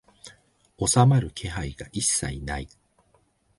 [0.83, 2.67] 収まる気配が一切ない